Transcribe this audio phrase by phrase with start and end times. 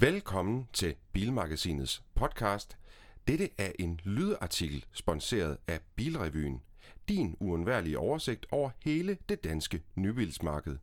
[0.00, 2.78] Velkommen til Bilmagasinets podcast.
[3.26, 6.62] Dette er en lydartikel sponsoreret af Bilrevyen.
[7.08, 10.78] Din uundværlige oversigt over hele det danske nybilsmarked.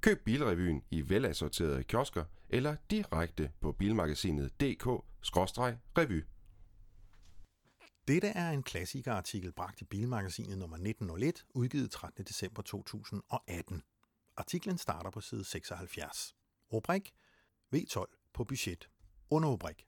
[0.00, 6.22] Køb Bilrevyen i velassorterede kiosker eller direkte på bilmagasinet.dk-revy.
[8.08, 12.24] Dette er en klassikerartikel bragt i Bilmagasinet nummer 1901, udgivet 13.
[12.24, 13.82] december 2018.
[14.36, 16.36] Artiklen starter på side 76.
[16.72, 17.14] Rubrik
[17.74, 18.90] V12 på budget.
[19.30, 19.86] Underrubrik.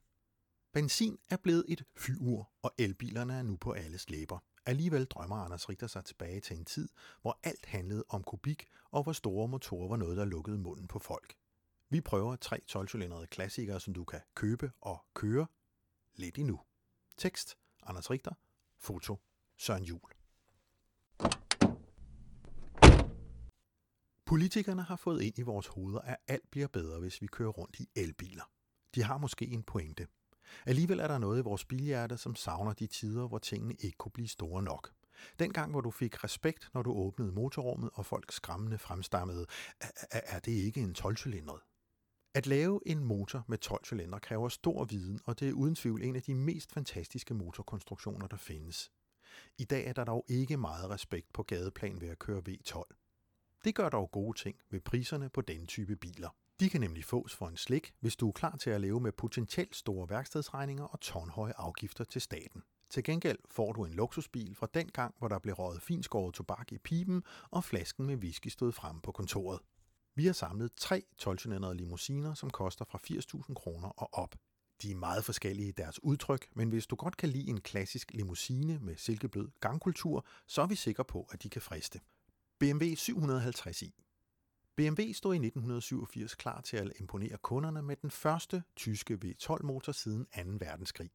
[0.73, 4.39] Benzin er blevet et fyur, og elbilerne er nu på alles læber.
[4.67, 6.89] Alligevel drømmer Anders Richter sig tilbage til en tid,
[7.23, 10.99] hvor alt handlede om kubik, og hvor store motorer var noget, der lukkede munden på
[10.99, 11.35] folk.
[11.91, 15.47] Vi prøver tre 12-cylindrede klassikere, som du kan købe og køre
[16.15, 16.61] lidt endnu.
[17.17, 18.33] Tekst Anders Richter.
[18.79, 19.17] Foto
[19.57, 20.18] Søren Jul.
[24.29, 27.81] Politikerne har fået ind i vores hoveder, at alt bliver bedre, hvis vi kører rundt
[27.81, 28.51] i elbiler.
[28.95, 30.07] De har måske en pointe.
[30.67, 34.13] Alligevel er der noget i vores bilhjerte, som savner de tider, hvor tingene ikke kunne
[34.13, 34.93] blive store nok.
[35.39, 39.47] Dengang, hvor du fik respekt, når du åbnede motorrummet, og folk skræmmende fremstammede,
[40.11, 42.31] er det ikke en 12 -cylindret?
[42.35, 46.03] At lave en motor med 12 cylinder kræver stor viden, og det er uden tvivl
[46.03, 48.91] en af de mest fantastiske motorkonstruktioner, der findes.
[49.59, 53.08] I dag er der dog ikke meget respekt på gadeplan ved at køre V12.
[53.65, 56.29] Det gør dog gode ting ved priserne på denne type biler.
[56.61, 59.13] De kan nemlig fås for en slik, hvis du er klar til at leve med
[59.13, 62.63] potentielt store værkstedsregninger og tårnhøje afgifter til staten.
[62.91, 66.73] Til gengæld får du en luksusbil fra den gang, hvor der blev røget finskåret tobak
[66.73, 69.61] i pipen, og flasken med whisky stod frem på kontoret.
[70.15, 74.35] Vi har samlet tre 12 limousiner, som koster fra 80.000 kroner og op.
[74.83, 78.13] De er meget forskellige i deres udtryk, men hvis du godt kan lide en klassisk
[78.13, 82.01] limousine med silkeblød gangkultur, så er vi sikre på, at de kan friste.
[82.61, 83.91] BMW 750i
[84.77, 90.25] BMW stod i 1987 klar til at imponere kunderne med den første tyske V12-motor siden
[90.25, 90.41] 2.
[90.67, 91.11] verdenskrig.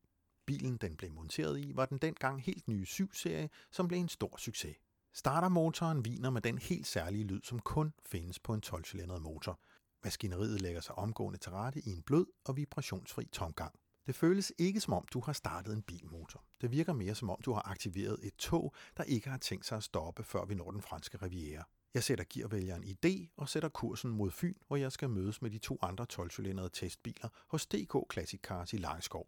[0.46, 4.38] Bilen den blev monteret i var den dengang helt nye 7-serie, som blev en stor
[4.38, 4.76] succes.
[5.14, 9.60] Startermotoren viner med den helt særlige lyd, som kun findes på en 12-cylindret motor.
[10.04, 13.74] Maskineriet lægger sig omgående til rette i en blød og vibrationsfri tomgang.
[14.08, 16.44] Det føles ikke som om, du har startet en bilmotor.
[16.62, 19.78] Det virker mere som om, du har aktiveret et tog, der ikke har tænkt sig
[19.78, 21.64] at stoppe, før vi når den franske riviera.
[21.94, 25.52] Jeg sætter gearvælgeren i D og sætter kursen mod Fyn, hvor jeg skal mødes med
[25.52, 29.28] de to andre 12-cylindrede testbiler hos DK Classic Cars i Langskov.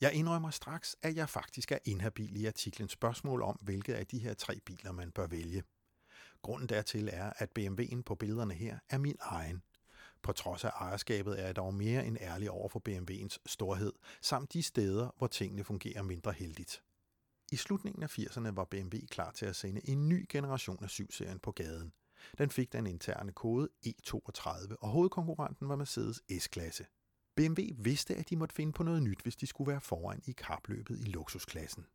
[0.00, 4.18] Jeg indrømmer straks, at jeg faktisk er inhabil i artiklens spørgsmål om, hvilket af de
[4.18, 5.62] her tre biler man bør vælge.
[6.42, 9.62] Grunden dertil er, at BMW'en på billederne her er min egen.
[10.24, 13.92] På trods af ejerskabet er jeg dog mere end ærlig over for BMW'ens storhed,
[14.22, 16.82] samt de steder, hvor tingene fungerer mindre heldigt.
[17.52, 21.38] I slutningen af 80'erne var BMW klar til at sende en ny generation af 7-serien
[21.38, 21.92] på gaden.
[22.38, 26.86] Den fik den interne kode E32, og hovedkonkurrenten var Mercedes S-klasse.
[27.36, 30.32] BMW vidste, at de måtte finde på noget nyt, hvis de skulle være foran i
[30.32, 31.86] kapløbet i luksusklassen.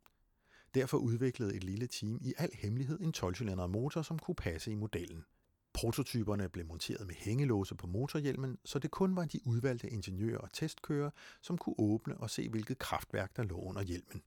[0.74, 4.74] Derfor udviklede et lille team i al hemmelighed en 12 motor, som kunne passe i
[4.74, 5.24] modellen.
[5.72, 10.52] Prototyperne blev monteret med hængelåse på motorhjelmen, så det kun var de udvalgte ingeniører og
[10.52, 11.10] testkører,
[11.40, 14.22] som kunne åbne og se, hvilket kraftværk der lå under hjelmen.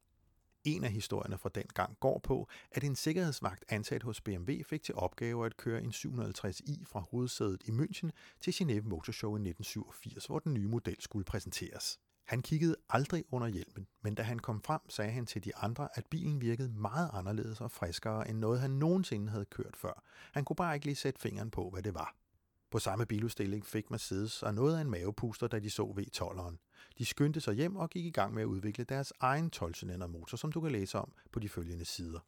[0.63, 4.83] En af historierne fra den gang går på, at en sikkerhedsvagt ansat hos BMW fik
[4.83, 8.09] til opgave at køre en 750i fra hovedsædet i München
[8.41, 11.99] til Genève Motor Show i 1987, hvor den nye model skulle præsenteres.
[12.23, 15.89] Han kiggede aldrig under hjelmen, men da han kom frem, sagde han til de andre,
[15.94, 20.03] at bilen virkede meget anderledes og friskere end noget, han nogensinde havde kørt før.
[20.33, 22.16] Han kunne bare ikke lige sætte fingeren på, hvad det var.
[22.72, 26.56] På samme biludstilling fik Mercedes og noget af en mavepuster, da de så V12'eren.
[26.97, 30.38] De skyndte sig hjem og gik i gang med at udvikle deres egen 12 motor,
[30.38, 32.19] som du kan læse om på de følgende sider.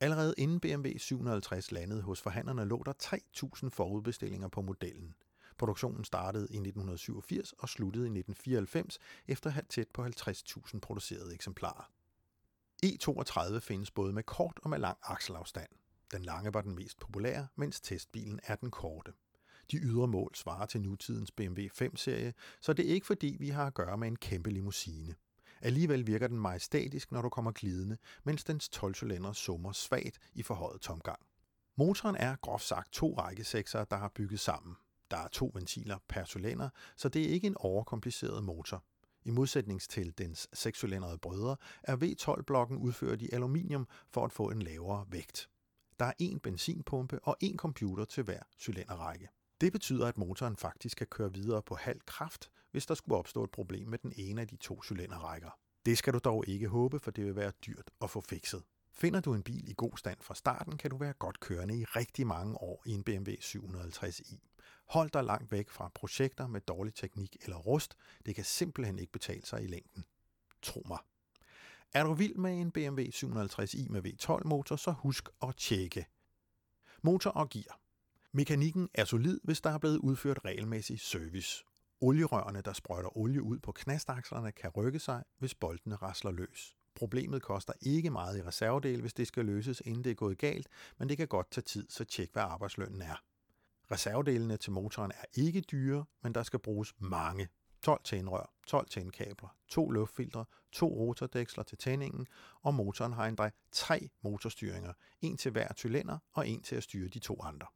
[0.00, 5.14] Allerede inden BMW 750 landede hos forhandlerne lå der 3.000 forudbestillinger på modellen.
[5.58, 11.34] Produktionen startede i 1987 og sluttede i 1994 efter at have tæt på 50.000 producerede
[11.34, 11.90] eksemplarer.
[12.86, 15.68] E32 findes både med kort og med lang akselafstand.
[16.12, 19.12] Den lange var den mest populære, mens testbilen er den korte.
[19.70, 23.66] De ydre mål svarer til nutidens BMW 5-serie, så det er ikke fordi, vi har
[23.66, 25.14] at gøre med en kæmpe limousine.
[25.60, 30.42] Alligevel virker den majestætisk, når du kommer glidende, mens dens 12 cylinder summer svagt i
[30.42, 31.18] forhøjet tomgang.
[31.76, 34.76] Motoren er groft sagt to rækkesekser, der har bygget sammen.
[35.10, 38.84] Der er to ventiler per cylinder, så det er ikke en overkompliceret motor.
[39.24, 44.62] I modsætning til dens sekscylindrede brødre er V12-blokken udført i aluminium for at få en
[44.62, 45.48] lavere vægt.
[45.98, 49.28] Der er én benzinpumpe og én computer til hver cylinderrække.
[49.60, 53.44] Det betyder, at motoren faktisk kan køre videre på halv kraft, hvis der skulle opstå
[53.44, 55.50] et problem med den ene af de to cylinderrækker.
[55.86, 58.62] Det skal du dog ikke håbe, for det vil være dyrt at få fikset.
[58.98, 61.84] Finder du en bil i god stand fra starten, kan du være godt kørende i
[61.84, 64.38] rigtig mange år i en BMW 750i.
[64.86, 67.96] Hold dig langt væk fra projekter med dårlig teknik eller rust.
[68.26, 70.04] Det kan simpelthen ikke betale sig i længden.
[70.62, 70.98] Tro mig.
[71.94, 76.06] Er du vild med en BMW 750i med V12-motor, så husk at tjekke.
[77.02, 77.80] Motor og gear.
[78.32, 81.64] Mekanikken er solid, hvis der er blevet udført regelmæssig service.
[82.00, 86.76] Olierørene, der sprøjter olie ud på knastakslerne, kan rykke sig, hvis boltene rasler løs.
[86.96, 90.68] Problemet koster ikke meget i reservedel, hvis det skal løses, inden det er gået galt,
[90.98, 93.22] men det kan godt tage tid, så tjek, hvad arbejdslønnen er.
[93.90, 97.48] Reservedelene til motoren er ikke dyre, men der skal bruges mange.
[97.82, 102.26] 12 tændrør, 12 tændkabler, to luftfiltre, to rotordæksler til tændingen,
[102.62, 107.08] og motoren har endda tre motorstyringer, en til hver cylinder og en til at styre
[107.08, 107.66] de to andre.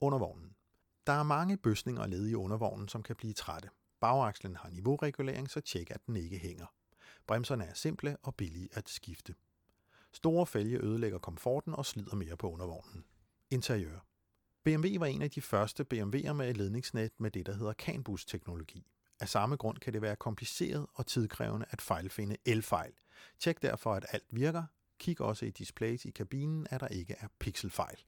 [0.00, 0.54] Undervognen.
[1.06, 3.68] Der er mange bøsninger og led i undervognen, som kan blive trætte.
[4.00, 6.66] Bagakslen har niveauregulering, så tjek, at den ikke hænger.
[7.26, 9.34] Bremserne er simple og billige at skifte.
[10.12, 13.04] Store fælge ødelægger komforten og slider mere på undervognen.
[13.50, 13.98] Interiør.
[14.64, 18.86] BMW var en af de første BMW'er med et ledningsnet med det, der hedder CAN-bus-teknologi.
[19.20, 22.92] Af samme grund kan det være kompliceret og tidkrævende at fejlfinde elfejl.
[23.38, 24.64] Tjek derfor, at alt virker.
[24.98, 27.98] Kig også i displays i kabinen, at der ikke er pixelfejl.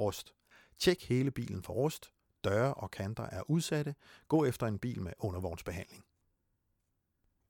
[0.00, 0.34] Rust.
[0.78, 2.12] Tjek hele bilen for rust.
[2.44, 3.94] Døre og kanter er udsatte.
[4.28, 6.04] Gå efter en bil med undervognsbehandling.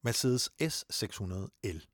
[0.02, 1.86] Mercedes S600L.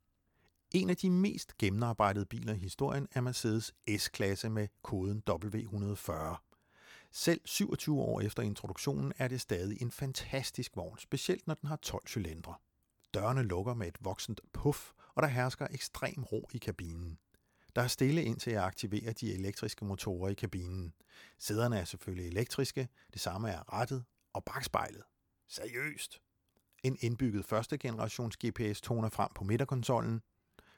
[0.71, 6.37] En af de mest gennemarbejdede biler i historien er Mercedes S-klasse med koden W140.
[7.11, 11.77] Selv 27 år efter introduktionen er det stadig en fantastisk vogn, specielt når den har
[11.77, 12.55] 12 cylindre.
[13.15, 17.19] Dørene lukker med et voksent puff, og der hersker ekstrem ro i kabinen.
[17.77, 20.95] Der er stille indtil jeg aktiverer de elektriske motorer i kabinen.
[21.39, 25.03] Sæderne er selvfølgelig elektriske, det samme er rettet og bagspejlet.
[25.49, 26.26] Seriøst!
[26.87, 30.21] En indbygget første generations GPS toner frem på midterkonsollen.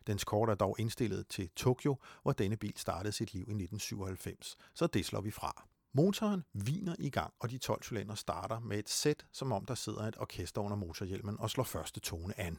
[0.06, 4.56] Dens kort er dog indstillet til Tokyo, hvor denne bil startede sit liv i 1997,
[4.74, 5.66] så det slår vi fra.
[5.94, 9.74] Motoren viner i gang, og de 12 cylinder starter med et sæt, som om der
[9.74, 12.58] sidder et orkester under motorhjelmen og slår første tone an.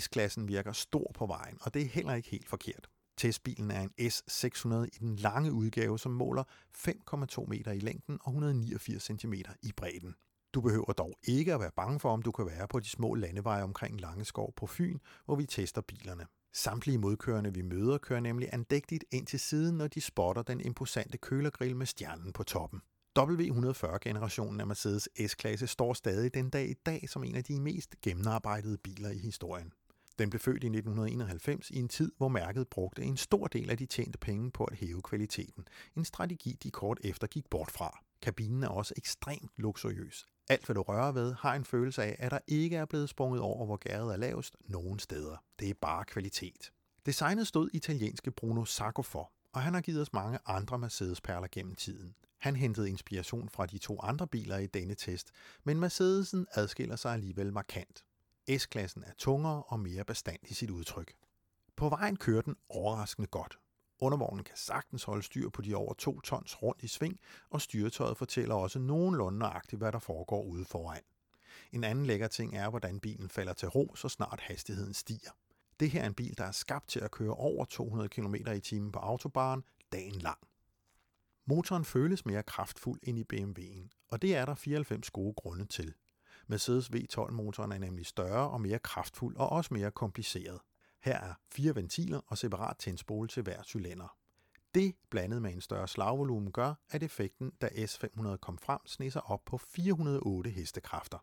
[0.00, 2.88] S-klassen virker stor på vejen, og det er heller ikke helt forkert.
[3.16, 6.44] Testbilen er en S600 i den lange udgave, som måler
[6.76, 10.14] 5,2 meter i længden og 189 cm i bredden.
[10.54, 13.14] Du behøver dog ikke at være bange for, om du kan være på de små
[13.14, 16.26] landeveje omkring Langeskov på Fyn, hvor vi tester bilerne.
[16.52, 21.18] Samtlige modkørende, vi møder, kører nemlig andægtigt ind til siden, når de spotter den imposante
[21.18, 22.80] kølergrill med stjernen på toppen.
[23.18, 28.00] W140-generationen af Mercedes S-klasse står stadig den dag i dag som en af de mest
[28.02, 29.72] gennemarbejdede biler i historien.
[30.18, 33.78] Den blev født i 1991 i en tid, hvor mærket brugte en stor del af
[33.78, 35.68] de tjente penge på at hæve kvaliteten.
[35.96, 37.98] En strategi, de kort efter gik bort fra.
[38.22, 40.26] Kabinen er også ekstremt luksuriøs.
[40.50, 43.40] Alt, hvad du rører ved, har en følelse af, at der ikke er blevet sprunget
[43.40, 45.36] over, hvor gæret er lavest nogen steder.
[45.58, 46.72] Det er bare kvalitet.
[47.06, 51.74] Designet stod italienske Bruno Sacco for, og han har givet os mange andre Mercedes-perler gennem
[51.74, 52.14] tiden.
[52.38, 55.30] Han hentede inspiration fra de to andre biler i denne test,
[55.64, 58.04] men Mercedesen adskiller sig alligevel markant.
[58.58, 61.14] S-klassen er tungere og mere bestand i sit udtryk.
[61.76, 63.58] På vejen kører den overraskende godt.
[64.00, 68.16] Undervognen kan sagtens holde styr på de over 2 tons rundt i sving, og styretøjet
[68.16, 71.02] fortæller også nogenlunde nøjagtigt, hvad der foregår ude foran.
[71.72, 75.30] En anden lækker ting er, hvordan bilen falder til ro, så snart hastigheden stiger.
[75.80, 78.60] Det her er en bil, der er skabt til at køre over 200 km i
[78.60, 80.38] timen på autobahn dagen lang.
[81.46, 85.94] Motoren føles mere kraftfuld end i BMW'en, og det er der 94 gode grunde til.
[86.46, 90.60] Mercedes V12-motoren er nemlig større og mere kraftfuld og også mere kompliceret.
[91.08, 94.16] Her er fire ventiler og separat tændspole til hver cylinder.
[94.74, 99.22] Det blandet med en større slagvolumen gør, at effekten, da S500 kom frem, sned sig
[99.22, 101.18] op på 408 hestekræfter.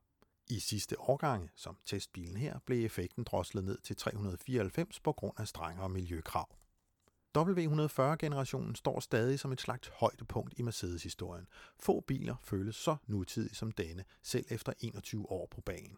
[0.48, 5.48] I sidste årgange, som testbilen her, blev effekten droslet ned til 394 på grund af
[5.48, 6.50] strengere miljøkrav.
[7.38, 11.48] W140-generationen står stadig som et slags højdepunkt i Mercedes-historien.
[11.80, 15.98] Få biler føles så nutidige som denne, selv efter 21 år på banen.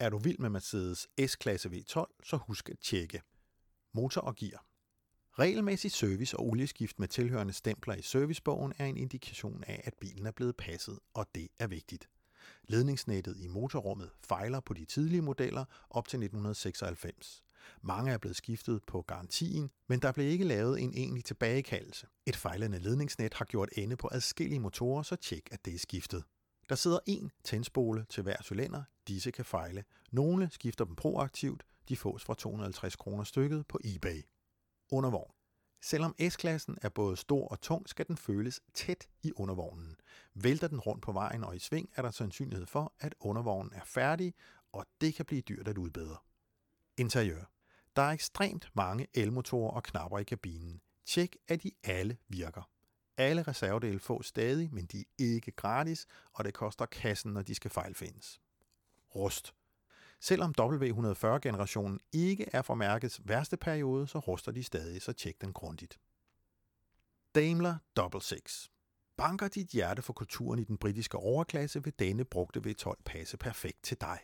[0.00, 3.22] Er du vild med Mercedes S-klasse V12, så husk at tjekke.
[3.94, 4.64] Motor og gear.
[5.38, 10.26] Regelmæssig service og olieskift med tilhørende stempler i servicebogen er en indikation af, at bilen
[10.26, 12.08] er blevet passet, og det er vigtigt.
[12.64, 17.42] Ledningsnettet i motorrummet fejler på de tidlige modeller op til 1996.
[17.82, 22.06] Mange er blevet skiftet på garantien, men der blev ikke lavet en egentlig tilbagekaldelse.
[22.26, 26.24] Et fejlende ledningsnet har gjort ende på adskillige motorer, så tjek, at det er skiftet.
[26.68, 28.82] Der sidder en tændspole til hver cylinder.
[29.08, 29.84] Disse kan fejle.
[30.10, 31.66] Nogle skifter dem proaktivt.
[31.88, 34.22] De fås fra 250 kroner stykket på eBay.
[34.92, 35.32] Undervogn.
[35.82, 39.96] Selvom S-klassen er både stor og tung, skal den føles tæt i undervognen.
[40.34, 43.84] Vælter den rundt på vejen og i sving, er der sandsynlighed for, at undervognen er
[43.84, 44.34] færdig,
[44.72, 46.16] og det kan blive dyrt at udbedre.
[46.96, 47.44] Interiør.
[47.96, 50.80] Der er ekstremt mange elmotorer og knapper i kabinen.
[51.06, 52.70] Tjek, at de alle virker.
[53.18, 57.54] Alle reservedele fås stadig, men de er ikke gratis, og det koster kassen, når de
[57.54, 58.40] skal fejlfindes.
[59.14, 59.54] Rust.
[60.20, 65.52] Selvom W140-generationen ikke er fra mærkets værste periode, så ruster de stadig, så tjek den
[65.52, 65.98] grundigt.
[67.34, 68.68] Daimler Double Six.
[69.16, 73.82] Banker dit hjerte for kulturen i den britiske overklasse, vil denne brugte V12 passe perfekt
[73.82, 74.18] til dig.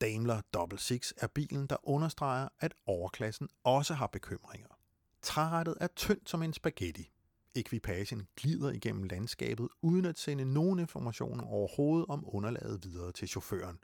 [0.00, 4.68] Daimler Double Six er bilen, der understreger, at overklassen også har bekymringer.
[5.22, 7.11] Trærettet er tyndt som en spaghetti.
[7.54, 13.78] Ekvipagen glider igennem landskabet uden at sende nogen informationer overhovedet om underlaget videre til chaufføren.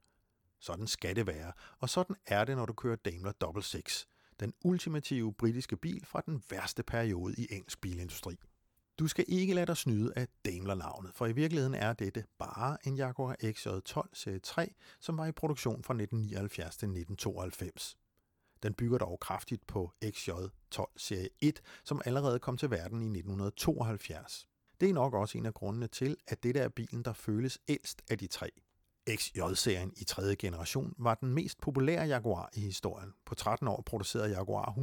[0.61, 4.05] Sådan skal det være, og sådan er det, når du kører Daimler Double Six,
[4.41, 8.37] den ultimative britiske bil fra den værste periode i engelsk bilindustri.
[8.99, 12.97] Du skal ikke lade dig snyde af Daimler-navnet, for i virkeligheden er dette bare en
[12.97, 17.97] Jaguar XJ12 Serie 3, som var i produktion fra 1979 til 1992.
[18.63, 24.49] Den bygger dog kraftigt på XJ12 Serie 1, som allerede kom til verden i 1972.
[24.81, 28.03] Det er nok også en af grundene til, at dette er bilen, der føles ældst
[28.11, 28.51] af de tre.
[29.17, 33.13] XJ-serien i tredje generation var den mest populære Jaguar i historien.
[33.27, 34.75] På 13 år producerede Jaguar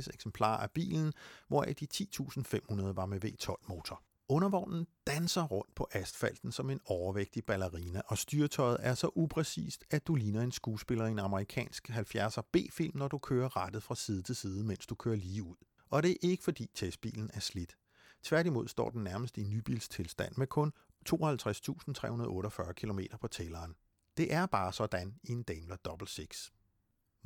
[0.00, 1.12] 132.952 eksemplarer af bilen,
[1.48, 4.02] hvoraf de 10.500 var med V12-motor.
[4.30, 10.06] Undervognen danser rundt på asfalten som en overvægtig ballerina, og styretøjet er så upræcist, at
[10.06, 14.22] du ligner en skuespiller i en amerikansk 70'er B-film, når du kører rettet fra side
[14.22, 15.56] til side, mens du kører lige ud.
[15.90, 17.76] Og det er ikke fordi testbilen er slidt.
[18.22, 20.72] Tværtimod står den nærmest i nybilstilstand med kun
[21.10, 23.74] 52.348 km på tælleren.
[24.16, 26.50] Det er bare sådan i en Daimler Double Six.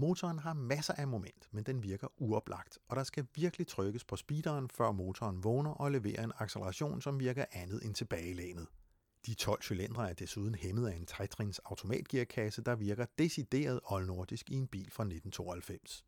[0.03, 4.17] Motoren har masser af moment, men den virker uoplagt, og der skal virkelig trykkes på
[4.17, 8.67] speederen, før motoren vågner og leverer en acceleration, som virker andet end tilbagelænet.
[9.27, 14.55] De 12 cylindre er desuden hæmmet af en trætrins automatgearkasse, der virker decideret oldnordisk i
[14.55, 16.05] en bil fra 1992.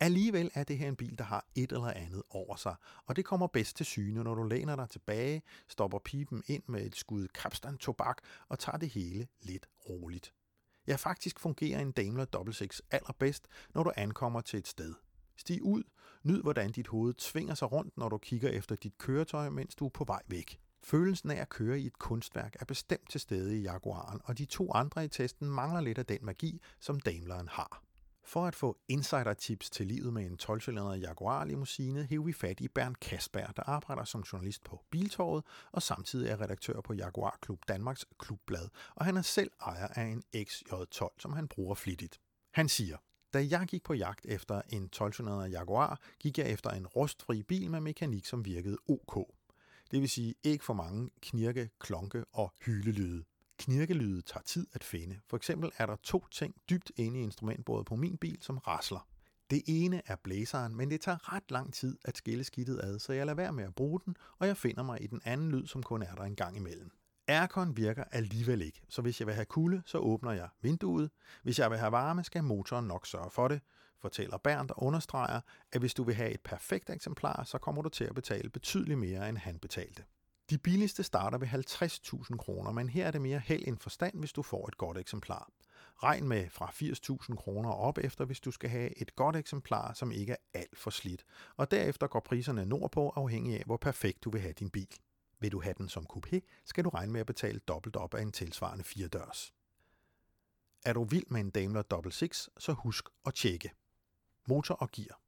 [0.00, 2.74] Alligevel er det her en bil, der har et eller andet over sig,
[3.06, 6.86] og det kommer bedst til syne, når du læner dig tilbage, stopper pipen ind med
[6.86, 10.34] et skud kapstand tobak og tager det hele lidt roligt.
[10.88, 14.94] Ja, faktisk fungerer en Daimler Double Six allerbedst, når du ankommer til et sted.
[15.36, 15.82] Stig ud,
[16.22, 19.86] nyd hvordan dit hoved tvinger sig rundt, når du kigger efter dit køretøj, mens du
[19.86, 20.60] er på vej væk.
[20.84, 24.44] Følelsen af at køre i et kunstværk er bestemt til stede i Jaguaren, og de
[24.44, 27.82] to andre i testen mangler lidt af den magi, som Daimleren har.
[28.28, 30.62] For at få insider-tips til livet med en 12
[31.00, 35.82] Jaguar limousine, hæver vi fat i Bernd Kasper, der arbejder som journalist på Biltorvet og
[35.82, 40.22] samtidig er redaktør på Jaguar Klub Danmarks klubblad, og han er selv ejer af en
[40.36, 42.20] XJ12, som han bruger flittigt.
[42.50, 42.96] Han siger,
[43.32, 45.14] da jeg gik på jagt efter en 12
[45.50, 49.34] Jaguar, gik jeg efter en rustfri bil med mekanik, som virkede OK.
[49.90, 53.24] Det vil sige ikke for mange knirke, klonke og hylelyde.
[53.58, 55.20] Knirkelyde tager tid at finde.
[55.26, 59.08] For eksempel er der to ting dybt inde i instrumentbordet på min bil, som rasler.
[59.50, 63.12] Det ene er blæseren, men det tager ret lang tid at skille skidtet ad, så
[63.12, 65.66] jeg lader være med at bruge den, og jeg finder mig i den anden lyd,
[65.66, 66.90] som kun er der en gang imellem.
[67.28, 71.10] Aircon virker alligevel ikke, så hvis jeg vil have kulde, så åbner jeg vinduet.
[71.42, 73.60] Hvis jeg vil have varme, skal motoren nok sørge for det,
[74.00, 75.40] fortæller Bernd og understreger,
[75.72, 78.98] at hvis du vil have et perfekt eksemplar, så kommer du til at betale betydeligt
[78.98, 80.04] mere, end han betalte.
[80.50, 84.32] De billigste starter ved 50.000 kroner, men her er det mere held end forstand, hvis
[84.32, 85.50] du får et godt eksemplar.
[86.02, 90.12] Regn med fra 80.000 kroner op efter, hvis du skal have et godt eksemplar, som
[90.12, 91.24] ikke er alt for slidt.
[91.56, 94.94] Og derefter går priserne nordpå afhængig af, hvor perfekt du vil have din bil.
[95.40, 98.22] Vil du have den som coupé, skal du regne med at betale dobbelt op af
[98.22, 99.54] en tilsvarende 4 dørs.
[100.84, 103.70] Er du vild med en Daimler Double Six, så husk at tjekke.
[104.48, 105.20] Motor og gear.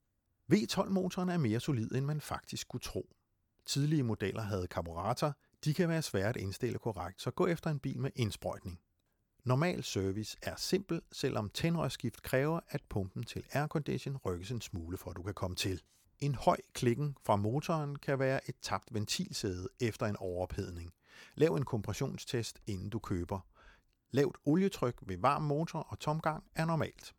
[0.53, 3.17] V12-motoren er mere solid, end man faktisk kunne tro.
[3.71, 7.79] Tidlige modeller havde karburator, de kan være svære at indstille korrekt, så gå efter en
[7.79, 8.81] bil med indsprøjtning.
[9.45, 15.11] Normal service er simpel, selvom tændrørsskift kræver, at pumpen til aircondition rykkes en smule, for
[15.11, 15.83] at du kan komme til.
[16.19, 20.93] En høj klikken fra motoren kan være et tabt ventilsæde efter en overophedning.
[21.35, 23.41] Lav en kompressionstest, inden du køber.
[24.11, 27.15] Lavt olietryk ved varm motor og tomgang er normalt.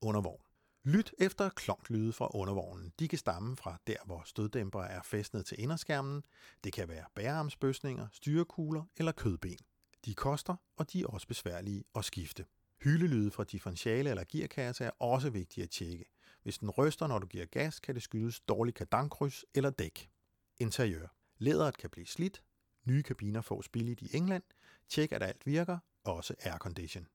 [0.00, 0.49] Undervogn.
[0.84, 2.92] Lyt efter klonklyde fra undervognen.
[2.98, 6.22] De kan stamme fra der, hvor støddæmper er fæstnet til inderskærmen.
[6.64, 9.58] Det kan være bærearmsbøsninger, styrekugler eller kødben.
[10.04, 12.44] De koster, og de er også besværlige at skifte.
[12.82, 16.04] Hylelyde fra differentiale eller gearkasse er også vigtige at tjekke.
[16.42, 20.10] Hvis den ryster, når du giver gas, kan det skyldes dårlig kadankryds eller dæk.
[20.58, 21.06] Interiør.
[21.38, 22.42] Læderet kan blive slidt.
[22.84, 24.42] Nye kabiner fås billigt i England.
[24.88, 25.78] Tjek, at alt virker.
[26.04, 27.06] Også aircondition.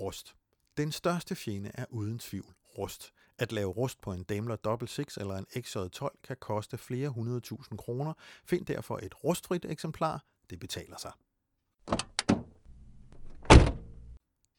[0.00, 0.36] Rust.
[0.76, 3.12] Den største fjende er uden tvivl rust.
[3.38, 7.40] At lave rust på en Daimler Double Six eller en XJ12 kan koste flere hundrede
[7.40, 8.12] tusind kroner.
[8.44, 10.24] Find derfor et rustfrit eksemplar.
[10.50, 11.12] Det betaler sig.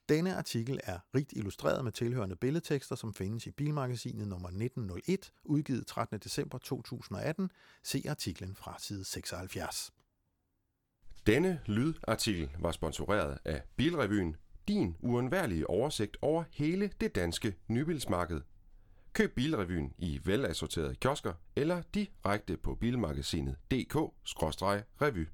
[0.09, 5.87] Denne artikel er rigt illustreret med tilhørende billedtekster, som findes i Bilmagasinet nummer 1901, udgivet
[5.87, 6.19] 13.
[6.19, 7.51] december 2018.
[7.83, 9.93] Se artiklen fra side 76.
[11.27, 14.35] Denne lydartikel var sponsoreret af Bilrevyen,
[14.67, 18.41] din uundværlige oversigt over hele det danske nybilsmarked.
[19.13, 25.25] Køb Bilrevyen i velassorterede kiosker eller direkte på bilmagasinet.dk-revy.